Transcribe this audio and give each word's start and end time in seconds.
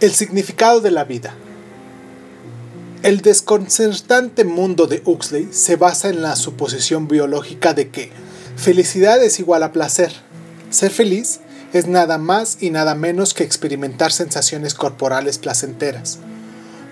El 0.00 0.12
significado 0.12 0.80
de 0.80 0.90
la 0.90 1.04
vida. 1.04 1.34
El 3.02 3.20
desconcertante 3.20 4.44
mundo 4.44 4.86
de 4.86 5.02
Huxley 5.04 5.48
se 5.52 5.76
basa 5.76 6.08
en 6.08 6.22
la 6.22 6.36
suposición 6.36 7.08
biológica 7.08 7.72
de 7.72 7.88
que 7.90 8.10
felicidad 8.56 9.22
es 9.22 9.38
igual 9.38 9.62
a 9.62 9.72
placer. 9.72 10.12
Ser 10.70 10.90
feliz 10.90 11.40
es 11.72 11.86
nada 11.86 12.18
más 12.18 12.58
y 12.60 12.70
nada 12.70 12.94
menos 12.94 13.34
que 13.34 13.44
experimentar 13.44 14.12
sensaciones 14.12 14.74
corporales 14.74 15.38
placenteras. 15.38 16.18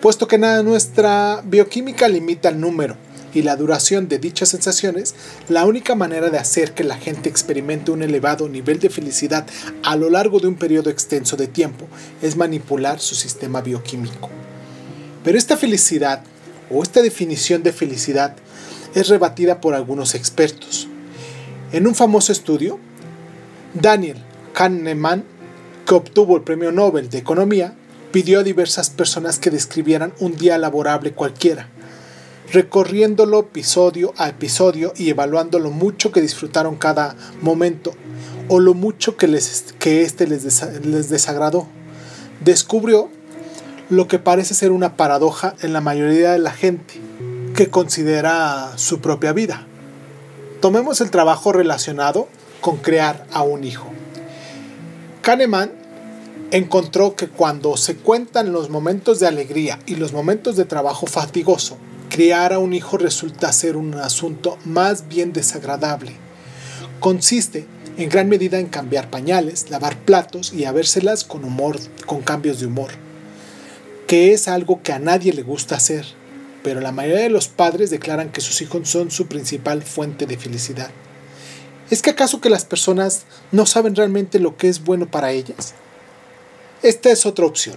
Puesto 0.00 0.26
que 0.28 0.38
nada 0.38 0.62
nuestra 0.62 1.42
bioquímica 1.44 2.08
limita 2.08 2.48
el 2.48 2.60
número 2.60 2.96
y 3.34 3.42
la 3.42 3.56
duración 3.56 4.08
de 4.08 4.18
dichas 4.18 4.50
sensaciones, 4.50 5.14
la 5.48 5.64
única 5.64 5.94
manera 5.94 6.30
de 6.30 6.38
hacer 6.38 6.74
que 6.74 6.84
la 6.84 6.96
gente 6.96 7.28
experimente 7.28 7.90
un 7.90 8.02
elevado 8.02 8.48
nivel 8.48 8.78
de 8.78 8.90
felicidad 8.90 9.46
a 9.82 9.96
lo 9.96 10.10
largo 10.10 10.40
de 10.40 10.48
un 10.48 10.56
periodo 10.56 10.90
extenso 10.90 11.36
de 11.36 11.46
tiempo 11.46 11.86
es 12.20 12.36
manipular 12.36 13.00
su 13.00 13.14
sistema 13.14 13.60
bioquímico. 13.60 14.30
Pero 15.24 15.38
esta 15.38 15.56
felicidad, 15.56 16.22
o 16.70 16.82
esta 16.82 17.02
definición 17.02 17.62
de 17.62 17.72
felicidad, 17.72 18.36
es 18.94 19.08
rebatida 19.08 19.60
por 19.60 19.74
algunos 19.74 20.14
expertos. 20.14 20.88
En 21.72 21.86
un 21.86 21.94
famoso 21.94 22.32
estudio, 22.32 22.78
Daniel 23.74 24.18
Kahneman, 24.52 25.24
que 25.86 25.94
obtuvo 25.94 26.36
el 26.36 26.42
Premio 26.42 26.72
Nobel 26.72 27.08
de 27.08 27.18
Economía, 27.18 27.74
pidió 28.12 28.40
a 28.40 28.42
diversas 28.42 28.90
personas 28.90 29.38
que 29.38 29.50
describieran 29.50 30.12
un 30.20 30.36
día 30.36 30.58
laborable 30.58 31.12
cualquiera, 31.12 31.68
recorriéndolo 32.52 33.40
episodio 33.40 34.12
a 34.18 34.28
episodio 34.28 34.92
y 34.96 35.08
evaluando 35.08 35.58
lo 35.58 35.70
mucho 35.70 36.12
que 36.12 36.20
disfrutaron 36.20 36.76
cada 36.76 37.16
momento 37.40 37.92
o 38.48 38.60
lo 38.60 38.74
mucho 38.74 39.16
que, 39.16 39.26
les, 39.26 39.74
que 39.78 40.02
este 40.02 40.26
les, 40.26 40.44
les 40.84 41.08
desagradó. 41.08 41.66
Descubrió 42.44 43.08
lo 43.88 44.06
que 44.06 44.18
parece 44.18 44.52
ser 44.52 44.70
una 44.70 44.96
paradoja 44.96 45.54
en 45.62 45.72
la 45.72 45.80
mayoría 45.80 46.32
de 46.32 46.38
la 46.38 46.50
gente 46.50 47.00
que 47.54 47.70
considera 47.70 48.72
su 48.76 49.00
propia 49.00 49.32
vida. 49.32 49.66
Tomemos 50.60 51.00
el 51.00 51.10
trabajo 51.10 51.52
relacionado 51.52 52.28
con 52.60 52.76
crear 52.76 53.26
a 53.32 53.42
un 53.42 53.64
hijo. 53.64 53.88
Kahneman 55.22 55.72
encontró 56.50 57.16
que 57.16 57.28
cuando 57.28 57.78
se 57.78 57.96
cuentan 57.96 58.52
los 58.52 58.68
momentos 58.68 59.20
de 59.20 59.26
alegría 59.26 59.78
y 59.86 59.96
los 59.96 60.12
momentos 60.12 60.56
de 60.56 60.66
trabajo 60.66 61.06
fatigoso, 61.06 61.78
criar 62.12 62.52
a 62.52 62.58
un 62.58 62.74
hijo 62.74 62.98
resulta 62.98 63.50
ser 63.54 63.74
un 63.74 63.94
asunto 63.94 64.58
más 64.66 65.08
bien 65.08 65.32
desagradable. 65.32 66.12
Consiste 67.00 67.64
en 67.96 68.10
gran 68.10 68.28
medida 68.28 68.58
en 68.58 68.66
cambiar 68.66 69.08
pañales, 69.08 69.70
lavar 69.70 69.96
platos 69.96 70.52
y 70.52 70.66
habérselas 70.66 71.24
con 71.24 71.42
humor, 71.42 71.78
con 72.04 72.20
cambios 72.20 72.60
de 72.60 72.66
humor, 72.66 72.90
que 74.06 74.34
es 74.34 74.46
algo 74.46 74.82
que 74.82 74.92
a 74.92 74.98
nadie 74.98 75.32
le 75.32 75.42
gusta 75.42 75.76
hacer, 75.76 76.04
pero 76.62 76.82
la 76.82 76.92
mayoría 76.92 77.22
de 77.22 77.30
los 77.30 77.48
padres 77.48 77.88
declaran 77.88 78.30
que 78.30 78.42
sus 78.42 78.60
hijos 78.60 78.90
son 78.90 79.10
su 79.10 79.26
principal 79.26 79.82
fuente 79.82 80.26
de 80.26 80.36
felicidad. 80.36 80.90
¿Es 81.88 82.02
que 82.02 82.10
acaso 82.10 82.42
que 82.42 82.50
las 82.50 82.66
personas 82.66 83.22
no 83.52 83.64
saben 83.64 83.96
realmente 83.96 84.38
lo 84.38 84.58
que 84.58 84.68
es 84.68 84.84
bueno 84.84 85.10
para 85.10 85.32
ellas? 85.32 85.72
Esta 86.82 87.10
es 87.10 87.24
otra 87.24 87.46
opción. 87.46 87.76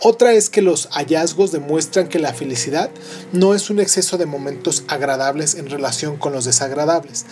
Otra 0.00 0.32
es 0.32 0.48
que 0.48 0.62
los 0.62 0.88
hallazgos 0.92 1.50
demuestran 1.50 2.08
que 2.08 2.20
la 2.20 2.32
felicidad 2.32 2.88
no 3.32 3.54
es 3.54 3.68
un 3.68 3.80
exceso 3.80 4.16
de 4.16 4.26
momentos 4.26 4.84
agradables 4.86 5.56
en 5.56 5.68
relación 5.68 6.18
con 6.18 6.32
los 6.32 6.44
desagradables. 6.44 7.26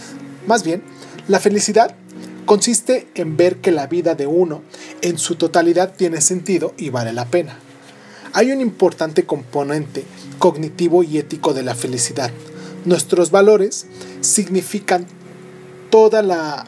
Más 0.49 0.65
bien, 0.65 0.83
la 1.29 1.39
felicidad 1.39 1.95
consiste 2.45 3.07
en 3.15 3.37
ver 3.37 3.59
que 3.59 3.71
la 3.71 3.87
vida 3.87 4.17
de 4.17 4.27
uno 4.27 4.63
en 5.01 5.17
su 5.17 5.37
totalidad 5.37 5.95
tiene 5.97 6.21
sentido 6.21 6.75
y 6.77 6.91
vale 6.91 7.13
la 7.13 7.27
pena. 7.27 7.57
Hay 8.33 8.51
un 8.51 8.61
importante 8.61 9.25
componente 9.27 10.05
cognitivo 10.41 11.05
y 11.05 11.19
ético 11.19 11.55
de 11.55 11.63
la 11.63 11.77
felicidad. 11.77 12.33
Nuestros 12.85 13.31
valores 13.31 13.87
significan 14.23 15.07
toda 15.91 16.21
la 16.23 16.67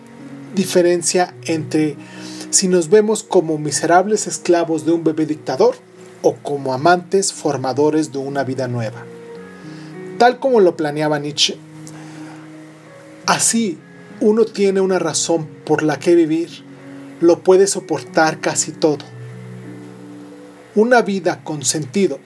diferencia 0.55 1.35
entre 1.45 1.97
si 2.51 2.69
nos 2.69 2.89
vemos 2.89 3.25
como 3.25 3.59
miserables 3.59 4.29
esclavos 4.29 4.87
de 4.87 4.93
un 4.93 5.03
bebé 5.03 5.27
dictador 5.27 5.88
o 6.23 6.35
como 6.37 6.73
amantes 6.73 7.33
formadores 7.33 8.13
de 8.13 8.19
una 8.19 8.45
vida 8.45 8.69
nueva. 8.69 9.05
Tal 10.19 10.39
como 10.39 10.61
lo 10.61 10.77
planeaba 10.77 11.19
Nietzsche, 11.19 11.57
así 13.27 13.79
uno 14.21 14.45
tiene 14.45 14.81
una 14.81 14.99
razón 14.99 15.47
por 15.65 15.83
la 15.83 15.99
que 15.99 16.15
vivir, 16.15 16.65
lo 17.21 17.41
puede 17.41 17.67
soportar 17.67 18.41
casi 18.41 18.73
todo. 18.73 19.05
Una 20.75 21.03
vida 21.03 21.43
con 21.45 21.65
sentido 21.65 22.19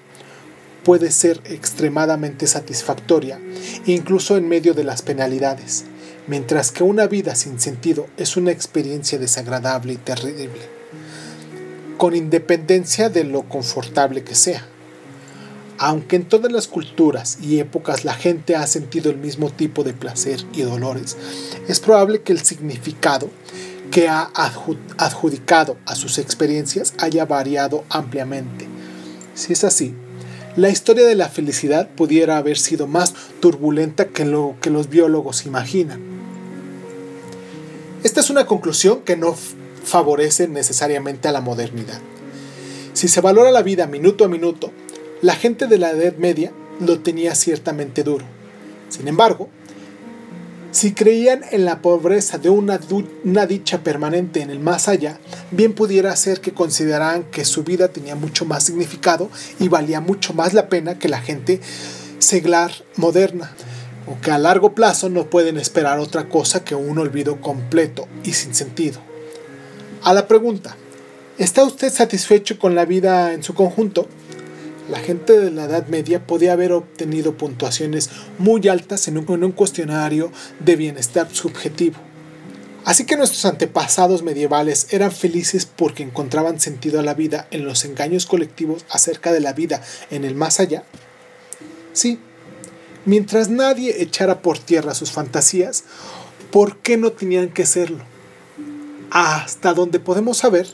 puede 0.84 1.10
ser 1.10 1.41
extremadamente 1.44 2.47
satisfactoria, 2.47 3.38
incluso 3.86 4.36
en 4.36 4.48
medio 4.48 4.75
de 4.75 4.84
las 4.84 5.02
penalidades 5.02 5.84
mientras 6.26 6.70
que 6.70 6.84
una 6.84 7.06
vida 7.06 7.34
sin 7.34 7.60
sentido 7.60 8.06
es 8.16 8.36
una 8.36 8.52
experiencia 8.52 9.19
desagradable 9.19 9.94
y 9.94 9.97
terrible, 9.97 10.81
con 12.02 12.16
independencia 12.16 13.10
de 13.10 13.22
lo 13.22 13.42
confortable 13.42 14.24
que 14.24 14.34
sea. 14.34 14.66
Aunque 15.78 16.16
en 16.16 16.24
todas 16.24 16.50
las 16.50 16.66
culturas 16.66 17.38
y 17.40 17.60
épocas 17.60 18.04
la 18.04 18.12
gente 18.12 18.56
ha 18.56 18.66
sentido 18.66 19.08
el 19.08 19.18
mismo 19.18 19.50
tipo 19.50 19.84
de 19.84 19.92
placer 19.92 20.44
y 20.52 20.62
dolores, 20.62 21.16
es 21.68 21.78
probable 21.78 22.22
que 22.22 22.32
el 22.32 22.40
significado 22.40 23.30
que 23.92 24.08
ha 24.08 24.32
adjudicado 24.98 25.76
a 25.86 25.94
sus 25.94 26.18
experiencias 26.18 26.92
haya 26.98 27.24
variado 27.24 27.84
ampliamente. 27.88 28.66
Si 29.36 29.52
es 29.52 29.62
así, 29.62 29.94
la 30.56 30.70
historia 30.70 31.06
de 31.06 31.14
la 31.14 31.28
felicidad 31.28 31.88
pudiera 31.90 32.36
haber 32.36 32.58
sido 32.58 32.88
más 32.88 33.14
turbulenta 33.38 34.06
que 34.06 34.24
lo 34.24 34.56
que 34.60 34.70
los 34.70 34.88
biólogos 34.88 35.46
imaginan. 35.46 36.00
Esta 38.02 38.19
es 38.19 38.28
una 38.28 38.46
conclusión 38.46 39.02
que 39.02 39.16
no 39.16 39.36
favorece 39.84 40.48
necesariamente 40.48 41.28
a 41.28 41.32
la 41.32 41.41
modernidad. 41.41 42.00
Si 42.93 43.09
se 43.09 43.20
valora 43.20 43.50
la 43.50 43.62
vida 43.62 43.87
minuto 43.87 44.25
a 44.25 44.28
minuto, 44.28 44.70
la 45.22 45.34
gente 45.34 45.66
de 45.66 45.78
la 45.78 45.93
Edad 45.93 46.16
Media 46.16 46.53
lo 46.81 47.00
tenía 47.00 47.34
ciertamente 47.34 48.03
duro. 48.03 48.25
Sin 48.88 49.09
embargo, 49.09 49.48
si 50.72 50.94
creían 50.94 51.43
en 51.50 51.65
la 51.65 51.82
pobreza 51.82 52.38
de 52.38 52.48
una, 52.48 52.81
una, 53.25 53.47
dicha 53.47 53.82
permanente 53.82 54.41
en 54.41 54.50
el 54.50 54.59
más 54.59 54.88
allá, 54.88 55.19
bien 55.50 55.75
pudiera 55.75 56.16
ser 56.16 56.41
que 56.41 56.53
consideraran 56.53 57.25
que 57.25 57.44
su 57.44 57.62
vida 57.62 57.88
tenía 57.88 58.14
mucho 58.14 58.47
más 58.47 58.64
significado 58.64 59.31
y 59.60 59.69
valía 59.69 60.00
mucho 60.00 60.32
más 60.32 60.54
la 60.54 60.69
pena 60.69 60.99
que 60.99 61.10
la 61.10 61.20
gente 61.20 61.60
seglar 62.19 62.72
moderna 62.97 63.53
o 64.06 64.19
que 64.20 64.31
a 64.31 64.38
largo 64.38 64.75
plazo 64.75 65.10
no 65.10 65.28
pueden 65.28 65.59
esperar 65.59 65.99
otra 65.99 66.28
cosa 66.28 66.64
que 66.64 66.75
un 66.75 66.99
olvido 66.99 67.41
completo 67.41 68.09
y 68.25 68.32
sin 68.32 68.54
sentido. 68.54 69.11
A 70.04 70.12
la 70.12 70.26
pregunta, 70.26 70.76
¿está 71.38 71.64
usted 71.64 71.92
satisfecho 71.92 72.58
con 72.58 72.74
la 72.74 72.84
vida 72.84 73.32
en 73.32 73.42
su 73.42 73.54
conjunto? 73.54 74.08
La 74.90 74.98
gente 74.98 75.38
de 75.38 75.50
la 75.50 75.64
Edad 75.64 75.86
Media 75.86 76.26
podía 76.26 76.52
haber 76.52 76.72
obtenido 76.72 77.36
puntuaciones 77.36 78.10
muy 78.38 78.66
altas 78.68 79.06
en 79.08 79.18
un, 79.18 79.52
cuestionario 79.52 80.32
de 80.60 80.76
bienestar 80.76 81.28
subjetivo. 81.32 81.96
Así 82.84 83.06
que 83.06 83.16
nuestros 83.16 83.44
antepasados 83.44 84.22
medievales 84.22 84.88
eran 84.90 85.12
felices 85.12 85.66
porque 85.66 86.02
encontraban 86.02 86.58
sentido 86.58 86.98
a 86.98 87.04
la 87.04 87.14
vida 87.14 87.46
en 87.52 87.64
los 87.64 87.84
engaños 87.84 88.26
colectivos 88.26 88.84
acerca 88.90 89.32
de 89.32 89.40
la 89.40 89.52
vida 89.52 89.82
en 90.10 90.25
el 90.25 90.34
más 90.34 90.58
allá. 90.58 90.82
Sí, 91.93 92.19
Mientras 93.04 93.49
nadie 93.49 94.00
echara 94.00 94.43
por 94.43 94.58
tierra 94.58 94.94
sus 94.94 95.10
fantasías, 95.10 95.82
¿por 96.52 96.78
qué 96.78 96.96
no 96.96 97.10
tenían 97.10 97.49
que 97.49 97.66
serlo? 97.66 98.12
Hasta 99.14 99.75
donde 99.75 100.00
podemos 100.00 100.38
saber, 100.38 100.67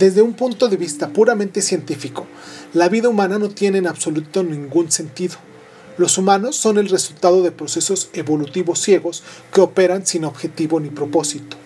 desde 0.00 0.20
un 0.20 0.32
punto 0.32 0.66
de 0.66 0.76
vista 0.76 1.10
puramente 1.10 1.62
científico, 1.62 2.26
la 2.72 2.88
vida 2.88 3.08
humana 3.08 3.38
no 3.38 3.50
tiene 3.50 3.78
en 3.78 3.86
absoluto 3.86 4.42
ningún 4.42 4.90
sentido. 4.90 5.36
Los 5.96 6.18
humanos 6.18 6.56
son 6.56 6.78
el 6.78 6.88
resultado 6.88 7.44
de 7.44 7.52
procesos 7.52 8.10
evolutivos 8.12 8.80
ciegos 8.80 9.22
que 9.52 9.60
operan 9.60 10.04
sin 10.06 10.24
objetivo 10.24 10.80
ni 10.80 10.88
propósito. 10.88 11.56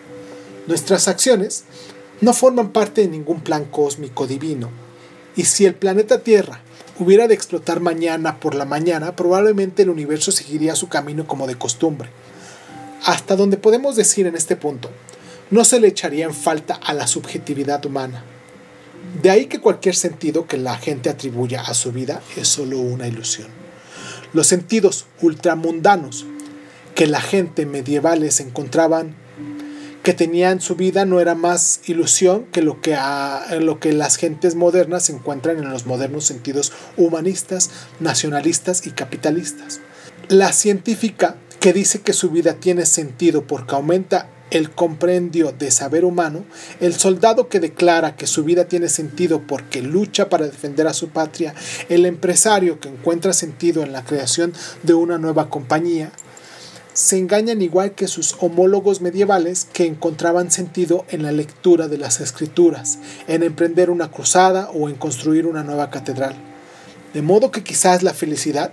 Nuestras 0.66 1.08
acciones 1.08 1.64
no 2.20 2.34
forman 2.34 2.72
parte 2.72 3.00
de 3.00 3.08
ningún 3.08 3.40
plan 3.40 3.64
cósmico 3.64 4.26
divino. 4.26 4.68
Y 5.34 5.44
si 5.44 5.64
el 5.64 5.76
planeta 5.76 6.18
Tierra 6.18 6.60
hubiera 6.98 7.26
de 7.26 7.32
explotar 7.32 7.80
mañana 7.80 8.38
por 8.38 8.54
la 8.54 8.66
mañana, 8.66 9.16
probablemente 9.16 9.80
el 9.80 9.88
universo 9.88 10.30
seguiría 10.30 10.76
su 10.76 10.90
camino 10.90 11.26
como 11.26 11.46
de 11.46 11.56
costumbre. 11.56 12.10
Hasta 13.06 13.34
donde 13.34 13.56
podemos 13.56 13.96
decir 13.96 14.26
en 14.26 14.34
este 14.34 14.56
punto, 14.56 14.90
no 15.50 15.64
se 15.64 15.80
le 15.80 15.88
echaría 15.88 16.24
en 16.24 16.34
falta 16.34 16.74
a 16.74 16.92
la 16.94 17.06
subjetividad 17.06 17.84
humana. 17.86 18.24
De 19.22 19.30
ahí 19.30 19.46
que 19.46 19.60
cualquier 19.60 19.94
sentido 19.94 20.46
que 20.46 20.58
la 20.58 20.76
gente 20.76 21.08
atribuya 21.08 21.62
a 21.62 21.74
su 21.74 21.92
vida 21.92 22.20
es 22.36 22.48
solo 22.48 22.78
una 22.78 23.08
ilusión. 23.08 23.48
Los 24.32 24.46
sentidos 24.46 25.06
ultramundanos 25.22 26.26
que 26.94 27.06
la 27.06 27.20
gente 27.20 27.64
medievales 27.64 28.40
encontraban 28.40 29.14
que 30.02 30.14
tenía 30.14 30.50
en 30.50 30.60
su 30.60 30.74
vida 30.74 31.04
no 31.04 31.20
era 31.20 31.34
más 31.34 31.80
ilusión 31.86 32.46
que 32.52 32.62
lo 32.62 32.80
que, 32.80 32.96
lo 33.60 33.78
que 33.78 33.92
las 33.92 34.16
gentes 34.16 34.54
modernas 34.54 35.10
encuentran 35.10 35.58
en 35.58 35.70
los 35.70 35.86
modernos 35.86 36.24
sentidos 36.24 36.72
humanistas, 36.96 37.70
nacionalistas 38.00 38.86
y 38.86 38.90
capitalistas. 38.90 39.80
La 40.28 40.52
científica 40.52 41.36
que 41.60 41.72
dice 41.72 42.00
que 42.00 42.12
su 42.12 42.30
vida 42.30 42.54
tiene 42.54 42.86
sentido 42.86 43.46
porque 43.46 43.74
aumenta 43.74 44.30
el 44.50 44.70
comprendio 44.70 45.52
de 45.52 45.70
saber 45.70 46.04
humano, 46.04 46.44
el 46.80 46.94
soldado 46.94 47.48
que 47.48 47.60
declara 47.60 48.16
que 48.16 48.26
su 48.26 48.44
vida 48.44 48.66
tiene 48.66 48.88
sentido 48.88 49.42
porque 49.46 49.82
lucha 49.82 50.28
para 50.28 50.46
defender 50.46 50.86
a 50.86 50.94
su 50.94 51.08
patria, 51.08 51.54
el 51.88 52.06
empresario 52.06 52.80
que 52.80 52.88
encuentra 52.88 53.32
sentido 53.32 53.82
en 53.82 53.92
la 53.92 54.04
creación 54.04 54.52
de 54.82 54.94
una 54.94 55.18
nueva 55.18 55.50
compañía, 55.50 56.12
se 56.98 57.16
engañan 57.16 57.62
igual 57.62 57.92
que 57.92 58.08
sus 58.08 58.34
homólogos 58.40 59.00
medievales 59.00 59.68
que 59.72 59.86
encontraban 59.86 60.50
sentido 60.50 61.04
en 61.10 61.22
la 61.22 61.30
lectura 61.30 61.86
de 61.86 61.96
las 61.96 62.20
escrituras, 62.20 62.98
en 63.28 63.44
emprender 63.44 63.88
una 63.88 64.10
cruzada 64.10 64.68
o 64.70 64.88
en 64.88 64.96
construir 64.96 65.46
una 65.46 65.62
nueva 65.62 65.90
catedral. 65.90 66.34
De 67.14 67.22
modo 67.22 67.52
que 67.52 67.62
quizás 67.62 68.02
la 68.02 68.14
felicidad 68.14 68.72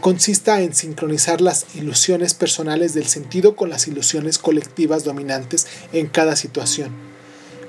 consista 0.00 0.60
en 0.60 0.74
sincronizar 0.74 1.40
las 1.40 1.66
ilusiones 1.74 2.34
personales 2.34 2.94
del 2.94 3.06
sentido 3.06 3.56
con 3.56 3.70
las 3.70 3.88
ilusiones 3.88 4.38
colectivas 4.38 5.04
dominantes 5.04 5.66
en 5.92 6.06
cada 6.06 6.36
situación. 6.36 6.90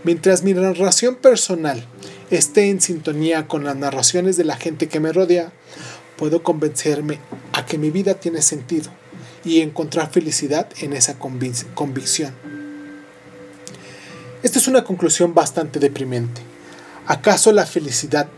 Mientras 0.04 0.44
mi 0.44 0.54
narración 0.54 1.16
personal 1.16 1.86
esté 2.30 2.70
en 2.70 2.82
sintonía 2.82 3.48
con 3.48 3.64
las 3.64 3.76
narraciones 3.76 4.38
de 4.38 4.46
la 4.46 4.56
gente 4.56 4.88
que 4.88 5.00
me 5.00 5.12
rodea, 5.12 5.52
puedo 6.18 6.44
convencerme 6.44 7.20
a 7.54 7.66
que 7.66 7.78
mi 7.78 7.90
vida 7.92 8.14
tiene 8.14 8.42
sentido 8.42 8.92
y 9.44 9.62
encontrar 9.62 10.12
felicidad 10.12 10.70
en 10.82 10.94
esa 10.94 11.18
convicción. 11.18 12.34
Esta 14.42 14.60
es 14.60 14.68
una 14.68 14.84
conclusión 14.84 15.34
bastante 15.34 15.80
deprimente. 15.80 16.42
¿Acaso 17.08 17.52
la 17.52 17.66
felicidad 17.66 18.30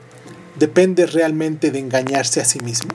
depende 0.58 1.06
realmente 1.06 1.72
de 1.72 1.80
engañarse 1.80 2.42
a 2.42 2.46
sí 2.46 2.60
mismo? 2.60 2.92